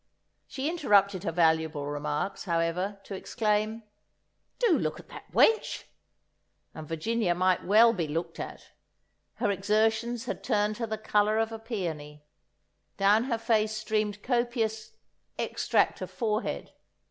She 0.47 0.67
interrupted 0.67 1.23
her 1.25 1.31
valuable 1.31 1.85
remarks, 1.85 2.45
however, 2.45 2.99
to 3.03 3.13
exclaim: 3.13 3.83
"Do 4.57 4.75
look 4.75 4.99
at 4.99 5.09
that 5.09 5.31
wench!" 5.31 5.83
And 6.73 6.87
Virginia 6.87 7.35
might 7.35 7.65
well 7.65 7.93
be 7.93 8.07
looked 8.07 8.39
at! 8.39 8.71
Her 9.35 9.51
exertions 9.51 10.25
had 10.25 10.43
turned 10.43 10.79
her 10.79 10.87
the 10.87 10.97
colour 10.97 11.37
of 11.37 11.51
a 11.51 11.59
peony; 11.59 12.25
down 12.97 13.25
her 13.25 13.37
face 13.37 13.73
streamed 13.77 14.23
copious 14.23 14.93
"extract 15.37 16.01
of 16.01 16.09
forehead." 16.09 16.71